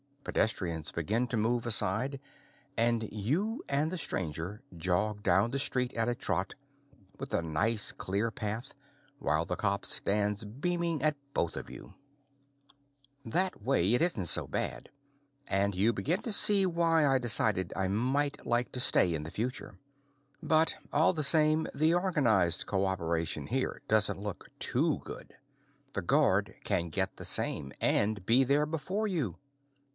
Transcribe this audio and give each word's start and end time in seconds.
Pedestrians 0.23 0.91
begin 0.91 1.27
to 1.27 1.37
move 1.37 1.65
aside, 1.65 2.19
and 2.77 3.11
you 3.11 3.63
and 3.67 3.91
the 3.91 3.97
stranger 3.97 4.61
jog 4.75 5.23
down 5.23 5.49
the 5.49 5.59
street 5.59 5.93
at 5.93 6.07
a 6.07 6.15
trot, 6.15 6.53
with 7.19 7.33
a 7.33 7.41
nice 7.41 7.91
clear 7.91 8.29
path, 8.29 8.73
while 9.17 9.45
the 9.45 9.55
cop 9.55 9.83
stands 9.85 10.43
beaming 10.43 11.01
at 11.01 11.15
you 11.23 11.31
both. 11.33 11.57
That 13.25 13.61
way, 13.63 13.93
it 13.93 14.01
isn't 14.01 14.27
so 14.27 14.47
bad. 14.47 14.89
And 15.47 15.73
you 15.73 15.91
begin 15.91 16.21
to 16.23 16.31
see 16.33 16.65
why 16.65 17.05
I 17.05 17.17
decided 17.17 17.73
I 17.75 17.87
might 17.87 18.45
like 18.45 18.71
to 18.73 18.79
stay 18.79 19.13
in 19.13 19.23
the 19.23 19.31
future. 19.31 19.79
But 20.41 20.75
all 20.91 21.13
the 21.13 21.23
same, 21.23 21.67
the 21.75 21.95
organized 21.95 22.67
cooperation 22.67 23.47
here 23.47 23.81
doesn't 23.87 24.19
look 24.19 24.49
too 24.59 25.01
good. 25.03 25.33
The 25.93 26.03
guard 26.03 26.55
can 26.63 26.89
get 26.89 27.17
the 27.17 27.25
same 27.25 27.71
and 27.81 28.23
be 28.25 28.43
there 28.43 28.67
before 28.67 29.07
you. 29.07 29.37